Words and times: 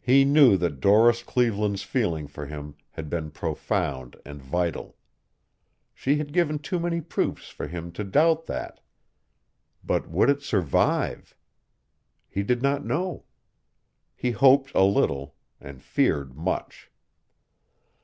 He 0.00 0.24
knew 0.24 0.56
that 0.58 0.78
Doris 0.78 1.24
Cleveland's 1.24 1.82
feeling 1.82 2.28
for 2.28 2.46
him 2.46 2.76
had 2.92 3.10
been 3.10 3.32
profound 3.32 4.14
and 4.24 4.40
vital. 4.40 4.96
She 5.92 6.18
had 6.18 6.32
given 6.32 6.60
too 6.60 6.78
many 6.78 7.00
proofs 7.00 7.48
for 7.48 7.66
him 7.66 7.90
to 7.94 8.04
doubt 8.04 8.46
that. 8.46 8.78
But 9.82 10.08
would 10.08 10.30
it 10.30 10.40
survive? 10.42 11.34
He 12.28 12.44
did 12.44 12.62
not 12.62 12.84
know. 12.86 13.24
He 14.14 14.30
hoped 14.30 14.70
a 14.72 14.84
little 14.84 15.34
and 15.60 15.82
feared 15.82 16.36
much. 16.36 16.92